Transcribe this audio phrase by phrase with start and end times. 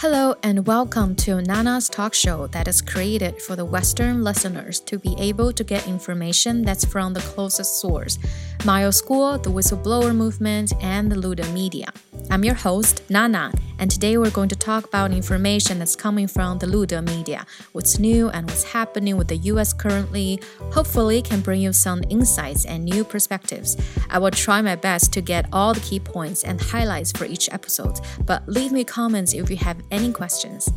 [0.00, 4.98] Hello and welcome to Nana's talk show that is created for the Western listeners to
[4.98, 8.18] be able to get information that's from the closest source
[8.64, 11.92] Miles Guo, the Whistleblower Movement, and the Lude Media.
[12.28, 16.58] I'm your host, Nana, and today we're going to talk about information that's coming from
[16.58, 20.40] the Lude Media, what's new and what's happening with the US currently.
[20.72, 23.76] Hopefully, can bring you some insights and new perspectives.
[24.10, 27.48] I will try my best to get all the key points and highlights for each
[27.52, 30.68] episode, but leave me comments if you have any questions.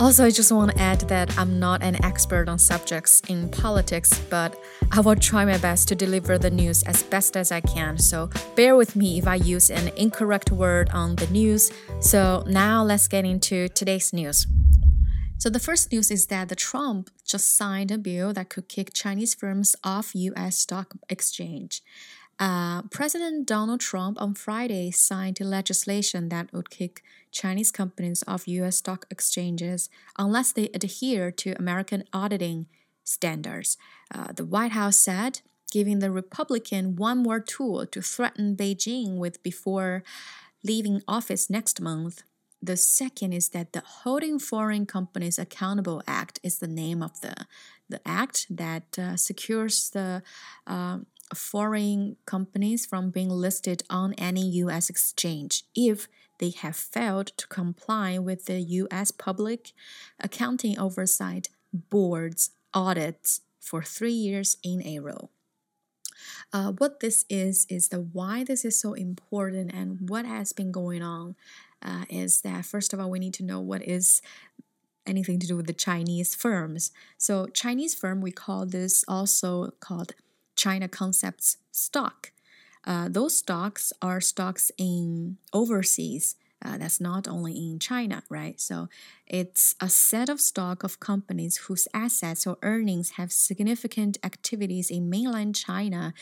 [0.00, 4.18] Also, I just want to add that I'm not an expert on subjects in politics,
[4.30, 4.58] but
[4.90, 7.98] I will try my best to deliver the news as best as I can.
[7.98, 11.70] So bear with me if I use an incorrect word on the news.
[12.00, 14.46] So now let's get into today's news.
[15.36, 18.94] So the first news is that the Trump just signed a bill that could kick
[18.94, 21.82] Chinese firms off US stock exchange.
[22.40, 28.78] Uh, President Donald Trump on Friday signed legislation that would kick Chinese companies off U.S.
[28.78, 32.66] stock exchanges unless they adhere to American auditing
[33.04, 33.76] standards.
[34.12, 39.42] Uh, the White House said, giving the Republican one more tool to threaten Beijing with
[39.42, 40.02] before
[40.64, 42.22] leaving office next month.
[42.62, 47.34] The second is that the Holding Foreign Companies Accountable Act is the name of the,
[47.88, 50.22] the act that uh, secures the
[50.66, 50.98] uh,
[51.34, 54.90] foreign companies from being listed on any U.S.
[54.90, 59.10] exchange if they have failed to comply with the U.S.
[59.10, 59.72] Public
[60.18, 65.30] Accounting Oversight Board's audits for three years in a row.
[66.52, 70.72] Uh, what this is is the why this is so important and what has been
[70.72, 71.36] going on
[71.82, 74.20] uh, is that first of all we need to know what is
[75.06, 76.90] anything to do with the Chinese firms.
[77.16, 80.12] So Chinese firm we call this also called
[80.60, 82.32] China Concepts stock.
[82.84, 86.36] Uh, those stocks are stocks in overseas.
[86.62, 88.60] Uh, that's not only in China, right?
[88.60, 88.90] So
[89.26, 95.08] it's a set of stock of companies whose assets or earnings have significant activities in
[95.08, 96.12] mainland China.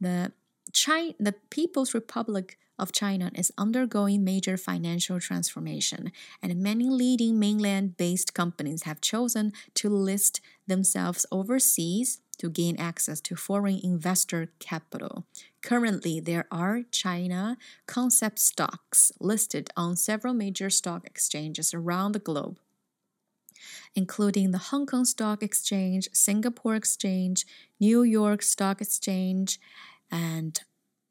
[0.00, 0.30] The
[0.72, 7.96] China, the People's Republic of China is undergoing major financial transformation, and many leading mainland
[7.96, 15.26] based companies have chosen to list themselves overseas to gain access to foreign investor capital.
[15.62, 17.56] Currently, there are China
[17.86, 22.58] concept stocks listed on several major stock exchanges around the globe,
[23.94, 27.44] including the Hong Kong Stock Exchange, Singapore Exchange,
[27.80, 29.60] New York Stock Exchange,
[30.10, 30.60] and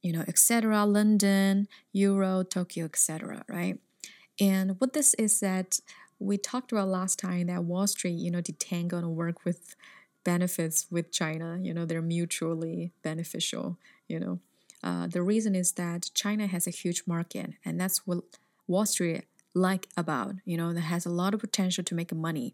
[0.01, 3.77] you know, etc., London, Euro, Tokyo, etc., right?
[4.39, 5.79] And what this is that
[6.19, 9.75] we talked about last time that Wall Street, you know, did Tango and work with
[10.27, 11.57] benefits with China.
[11.61, 13.77] You know, they're mutually beneficial.
[14.09, 14.39] You know,
[14.83, 18.19] uh, the reason is that China has a huge market, and that's what
[18.67, 19.23] Wall Street
[19.53, 20.35] like about.
[20.43, 22.53] You know, that has a lot of potential to make money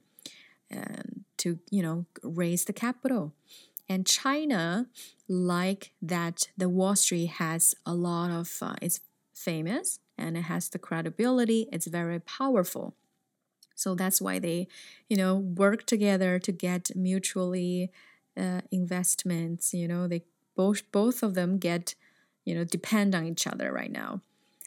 [0.70, 3.34] and to you know raise the capital.
[3.90, 4.88] And China,
[5.28, 8.48] like that, the Wall Street has a lot of.
[8.62, 9.00] Uh, it's
[9.34, 11.68] famous and it has the credibility.
[11.72, 12.94] It's very powerful.
[13.76, 14.68] So that's why they,
[15.10, 17.92] you know, work together to get mutually
[18.38, 19.74] uh, investments.
[19.74, 20.24] You know, they
[20.56, 21.96] both both of them get,
[22.46, 24.22] you know, depend on each other right now,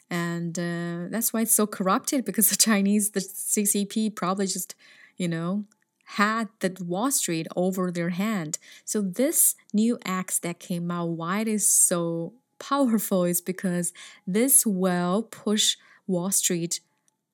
[0.09, 4.75] and uh, that's why it's so corrupted because the Chinese, the CCP, probably just,
[5.17, 5.65] you know,
[6.05, 8.57] had the Wall Street over their hand.
[8.85, 13.93] So this new act that came out, why it is so powerful is because
[14.25, 15.75] this will push
[16.07, 16.79] Wall Street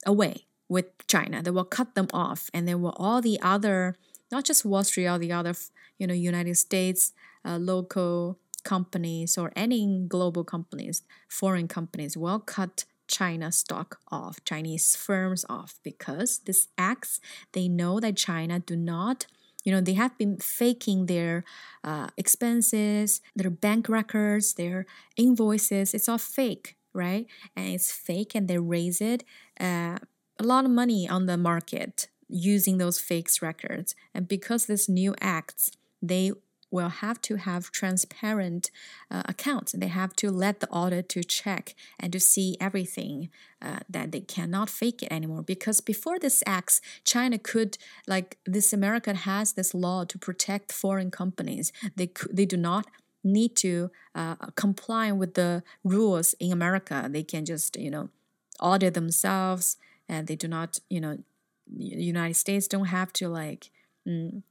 [0.05, 1.41] away with China.
[1.41, 3.95] They will cut them off, and then will all the other,
[4.31, 5.53] not just Wall Street, all the other,
[5.97, 7.13] you know, United States
[7.45, 14.95] uh, local companies or any global companies, foreign companies will cut China stock off, Chinese
[14.95, 17.19] firms off, because this acts.
[17.51, 19.27] They know that China do not
[19.63, 21.43] you know they have been faking their
[21.83, 24.85] uh, expenses their bank records their
[25.15, 29.23] invoices it's all fake right and it's fake and they raise it
[29.59, 29.97] uh,
[30.43, 33.95] a lot of money on the market using those fake records.
[34.13, 36.31] And because this new acts, they
[36.73, 38.71] will have to have transparent
[39.11, 39.73] uh, accounts.
[39.73, 43.29] They have to let the audit to check and to see everything
[43.61, 45.43] uh, that they cannot fake it anymore.
[45.43, 51.11] Because before this acts, China could like this America has this law to protect foreign
[51.11, 51.71] companies.
[51.95, 52.87] They they do not
[53.23, 57.07] need to uh, comply with the rules in America.
[57.09, 58.09] They can just you know
[58.59, 61.17] audit themselves and they do not you know
[61.75, 63.69] united states don't have to like
[64.07, 64.43] mm,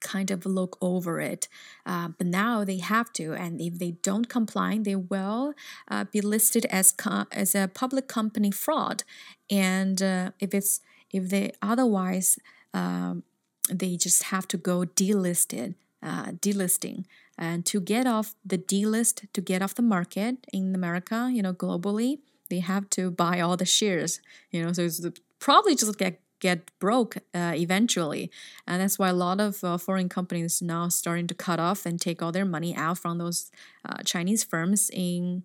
[0.00, 1.48] kind of look over it
[1.86, 5.54] uh, but now they have to and if they don't comply they will
[5.88, 6.94] uh, be listed as
[7.32, 9.04] as a public company fraud.
[9.50, 12.38] And uh, if it's if they otherwise
[12.74, 13.22] um,
[13.70, 17.04] they just have to go delisted, uh, delisting,
[17.38, 21.52] and to get off the delist, to get off the market in America, you know,
[21.52, 22.18] globally,
[22.52, 24.20] they have to buy all the shares,
[24.50, 25.00] you know, so it's
[25.38, 28.30] probably just get get broke uh, eventually,
[28.66, 31.98] and that's why a lot of uh, foreign companies now starting to cut off and
[31.98, 33.50] take all their money out from those
[33.88, 35.44] uh, Chinese firms in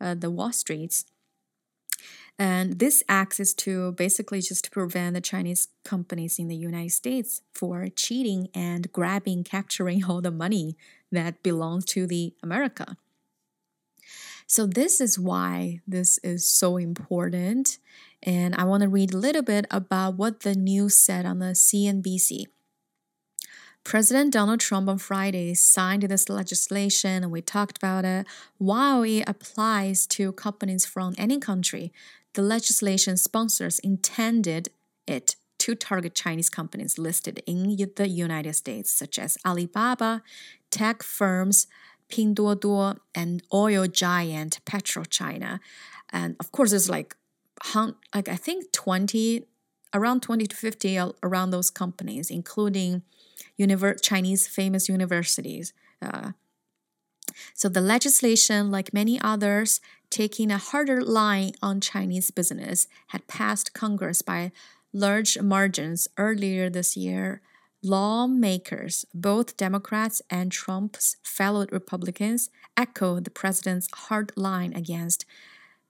[0.00, 1.06] uh, the Wall Streets.
[2.38, 6.92] And this acts is to basically just to prevent the Chinese companies in the United
[6.92, 10.76] States for cheating and grabbing, capturing all the money
[11.10, 12.96] that belongs to the America.
[14.46, 17.78] So this is why this is so important.
[18.22, 21.52] And I want to read a little bit about what the news said on the
[21.54, 22.46] CNBC.
[23.84, 28.26] President Donald Trump on Friday signed this legislation, and we talked about it.
[28.56, 31.92] While it applies to companies from any country,
[32.32, 34.70] the legislation sponsors intended
[35.06, 40.22] it to target Chinese companies listed in the United States, such as Alibaba,
[40.70, 41.66] tech firms,
[42.14, 45.58] Pinduoduo, and oil giant PetroChina.
[46.10, 47.16] And of course, there's like,
[48.14, 49.44] like I think 20,
[49.92, 53.02] around 20 to 50 around those companies, including
[53.58, 55.72] univer- Chinese famous universities.
[56.00, 56.32] Uh,
[57.52, 63.74] so the legislation, like many others, taking a harder line on Chinese business, had passed
[63.74, 64.52] Congress by
[64.92, 67.40] large margins earlier this year.
[67.84, 72.48] Lawmakers, both Democrats and Trump's fellow Republicans,
[72.78, 75.26] echoed the president's hard line against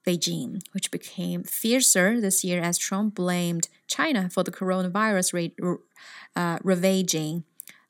[0.05, 5.79] Beijing, which became fiercer this year as Trump blamed China for the coronavirus
[6.35, 7.45] uh, ravaging,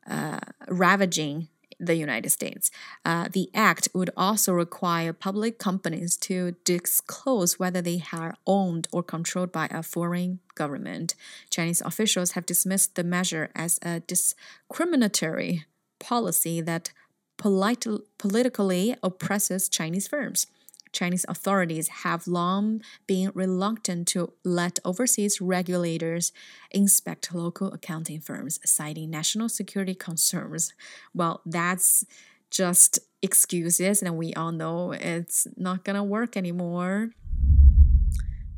[0.07, 1.49] uh, ravaging
[1.79, 2.71] the United States.
[3.03, 9.03] Uh, the act would also require public companies to disclose whether they are owned or
[9.03, 11.15] controlled by a foreign government.
[11.49, 15.65] Chinese officials have dismissed the measure as a discriminatory
[15.99, 16.91] policy that
[17.37, 17.85] polite,
[18.17, 20.47] politically oppresses Chinese firms.
[20.95, 26.31] Chinese authorities have long been reluctant to let overseas regulators
[26.71, 30.73] inspect local accounting firms, citing national security concerns.
[31.13, 32.05] Well, that's
[32.49, 37.11] just excuses, and we all know it's not gonna work anymore.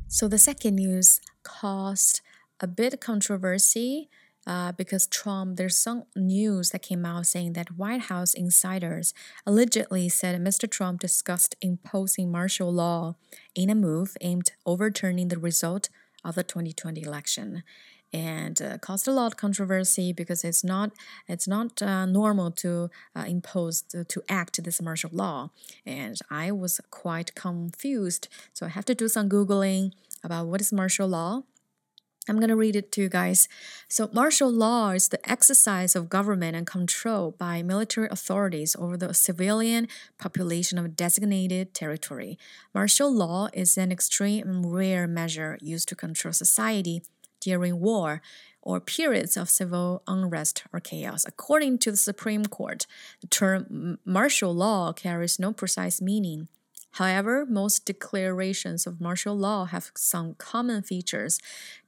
[0.06, 2.20] So, the second news caused
[2.60, 4.08] a bit controversy
[4.48, 9.12] uh, because Trump, there's some news that came out saying that White House insiders
[9.44, 10.68] allegedly said Mr.
[10.68, 13.16] Trump discussed imposing martial law
[13.54, 15.90] in a move aimed overturning the result
[16.24, 17.62] of the 2020 election.
[18.10, 20.92] And uh, caused a lot of controversy because it's not
[21.28, 25.50] it's not uh, normal to uh, impose to, to act this martial law.
[25.84, 28.28] And i was quite confused.
[28.54, 29.92] So i have to do some googling
[30.24, 31.42] about what is martial law
[32.28, 33.48] I'm going to read it to you guys.
[33.88, 39.14] So, martial law is the exercise of government and control by military authorities over the
[39.14, 39.88] civilian
[40.18, 42.38] population of a designated territory.
[42.74, 47.02] Martial law is an extreme and rare measure used to control society
[47.40, 48.20] during war
[48.60, 51.24] or periods of civil unrest or chaos.
[51.26, 52.86] According to the Supreme Court,
[53.20, 56.48] the term martial law carries no precise meaning.
[56.92, 61.38] However, most declarations of martial law have some common features.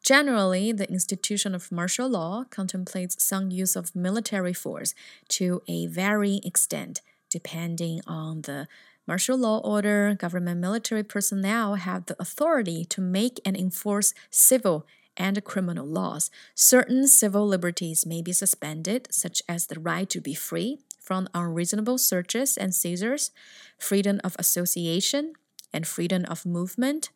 [0.03, 4.95] Generally, the institution of martial law contemplates some use of military force
[5.31, 8.69] to a varying extent, depending on the
[9.07, 10.15] martial law order.
[10.15, 16.31] Government military personnel have the authority to make and enforce civil and criminal laws.
[16.55, 20.79] Certain civil liberties may be suspended, such as the right to be free,
[21.11, 23.33] from unreasonable searches and seizures,
[23.77, 25.33] freedom of association,
[25.73, 27.11] and freedom of movement,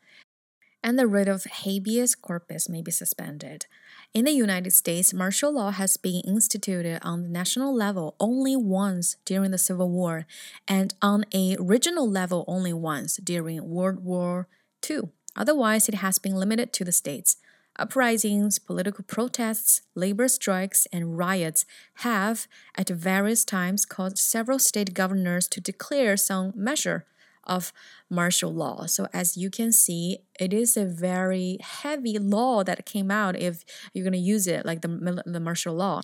[0.82, 3.66] and the writ of habeas corpus may be suspended.
[4.12, 9.14] In the United States, martial law has been instituted on the national level only once
[9.24, 10.26] during the Civil War,
[10.66, 14.48] and on a regional level only once during World War
[14.90, 15.02] II.
[15.36, 17.36] Otherwise, it has been limited to the states.
[17.76, 21.66] Uprisings, political protests, labor strikes, and riots
[21.96, 27.04] have, at various times, caused several state governors to declare some measure
[27.42, 27.72] of
[28.08, 28.86] martial law.
[28.86, 33.64] So, as you can see, it is a very heavy law that came out if
[33.92, 36.00] you're going to use it, like the, the martial law.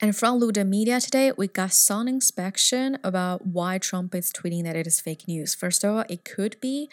[0.00, 4.76] And from Lude Media today, we got some inspection about why Trump is tweeting that
[4.76, 5.54] it is fake news.
[5.54, 6.88] First of all, it could be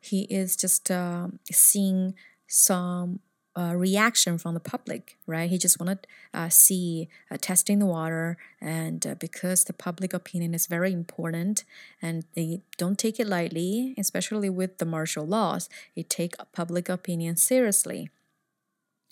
[0.00, 2.14] he is just uh, seeing
[2.46, 3.20] some
[3.54, 5.50] uh, reaction from the public, right?
[5.50, 10.14] He just wanted to uh, see uh, testing the water, and uh, because the public
[10.14, 11.64] opinion is very important,
[12.00, 17.36] and they don't take it lightly, especially with the martial laws, they take public opinion
[17.36, 18.10] seriously.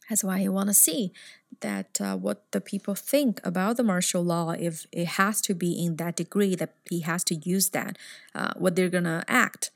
[0.08, 1.12] That's why you want to see
[1.60, 5.84] that uh, what the people think about the martial law, if it has to be
[5.84, 7.96] in that degree that he has to use that,
[8.34, 9.70] uh, what they're gonna act.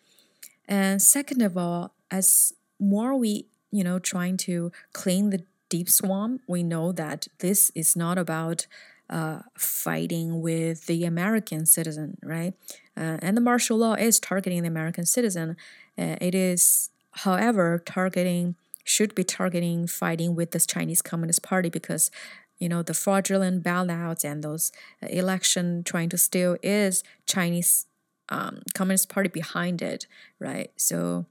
[0.67, 6.43] And second of all, as more we, you know, trying to clean the deep swamp,
[6.47, 8.69] we know that this is not about
[9.11, 12.55] uh, fighting with the American citizen, right?
[12.97, 15.57] Uh, and the martial law is targeting the American citizen.
[15.99, 16.91] Uh, it is,
[17.25, 18.55] however, targeting
[18.85, 22.11] should be targeting fighting with the Chinese Communist Party because
[22.59, 24.71] you know the fraudulent bailouts and those
[25.03, 27.87] election trying to steal is Chinese
[28.29, 30.07] um, Communist Party behind it,
[30.39, 30.71] right?
[30.77, 31.27] So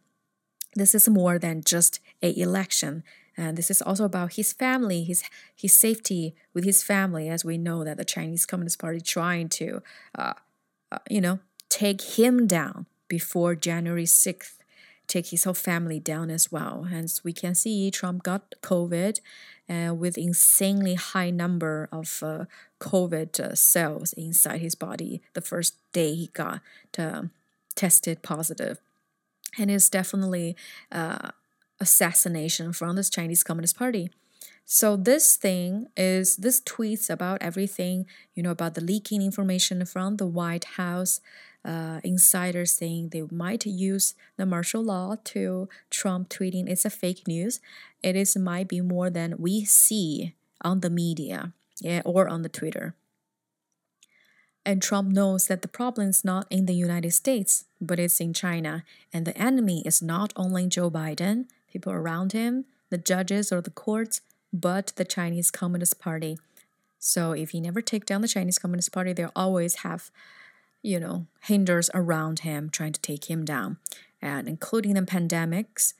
[0.75, 3.03] this is more than just a election.
[3.35, 5.23] And this is also about his family, his
[5.55, 9.81] his safety with his family, as we know that the Chinese Communist Party trying to,
[10.17, 10.33] uh,
[10.91, 11.39] uh, you know,
[11.69, 14.63] take him down before January sixth
[15.07, 16.83] take his whole family down as well.
[16.83, 19.19] Hence, we can see Trump got COVID
[19.69, 22.45] uh, with insanely high number of uh,
[22.79, 26.61] COVID uh, cells inside his body the first day he got
[26.97, 27.23] uh,
[27.75, 28.79] tested positive.
[29.57, 30.55] And it's definitely
[30.91, 31.29] uh,
[31.79, 34.09] assassination from the Chinese Communist Party.
[34.65, 40.17] So this thing is this tweets about everything, you know, about the leaking information from
[40.17, 41.19] the White House,
[41.65, 47.27] uh, insiders saying they might use the martial law to Trump tweeting it's a fake
[47.27, 47.59] news.
[48.01, 52.49] It is might be more than we see on the media, yeah, or on the
[52.49, 52.95] Twitter.
[54.65, 58.33] And Trump knows that the problem is not in the United States, but it's in
[58.33, 58.83] China.
[59.11, 63.71] And the enemy is not only Joe Biden, people around him, the judges or the
[63.71, 64.21] courts,
[64.53, 66.37] but the Chinese Communist Party.
[66.99, 70.11] So if he never take down the Chinese Communist Party, they'll always have
[70.83, 73.77] you know, hinders around him trying to take him down,
[74.21, 75.93] and including the pandemics,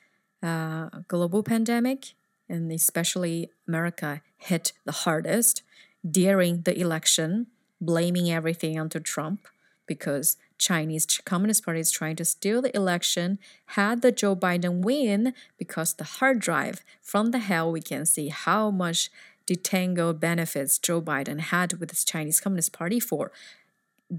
[0.44, 2.14] uh, global pandemic,
[2.50, 5.64] and especially America hit the hardest
[6.10, 7.48] during the election,
[7.86, 9.48] blaming everything onto Trump
[9.86, 13.38] because Chinese Communist Party is trying to steal the election.
[13.68, 18.30] Had the Joe Biden win, because the hard drive from the hell, we can see
[18.30, 19.10] how much
[19.46, 23.32] detangled benefits Joe Biden had with the Chinese Communist Party for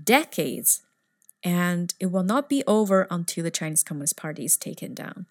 [0.03, 0.83] decades,
[1.43, 5.27] and it will not be over until the Chinese Communist Party is taken down.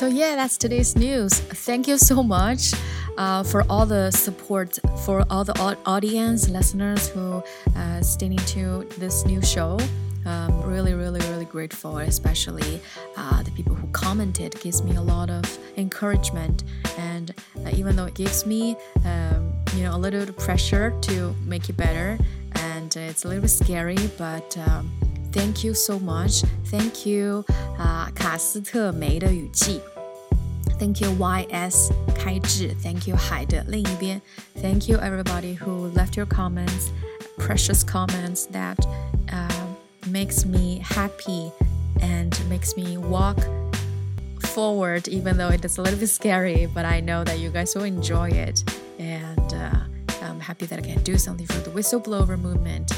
[0.00, 1.32] So, yeah, that's today's news.
[1.34, 2.74] Thank you so much
[3.16, 5.56] uh, for all the support, for all the
[5.86, 7.42] audience, listeners who
[7.74, 9.78] uh, staying to this new show.
[10.26, 12.80] Um, really, really, really grateful, especially
[13.16, 14.56] uh, the people who commented.
[14.56, 15.44] It gives me a lot of
[15.76, 16.64] encouragement,
[16.98, 17.32] and
[17.64, 21.76] uh, even though it gives me, um, you know, a little pressure to make it
[21.76, 22.18] better,
[22.56, 24.90] and it's a little bit scary, but um,
[25.30, 26.42] thank you so much.
[26.66, 27.44] Thank you
[27.78, 29.80] 啊、uh,，卡斯特梅的雨季。
[30.80, 34.20] Thank you YS 开智，Thank you 海的另一边，
[34.60, 36.90] Thank you everybody who left your comments,
[37.38, 38.76] precious comments that
[39.30, 39.48] uh,
[40.10, 41.50] makes me happy
[42.00, 43.38] and makes me walk
[44.40, 47.74] forward even though it is a little bit scary but I know that you guys
[47.74, 48.62] will enjoy it
[48.98, 49.70] and uh,
[50.22, 52.92] I'm happy that I can do something for the whistleblower movement.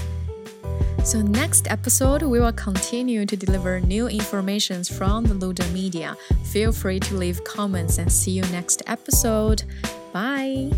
[1.04, 6.16] So next episode, we will continue to deliver new informations from the Lude Media.
[6.46, 9.64] Feel free to leave comments and see you next episode.
[10.14, 10.72] Bye.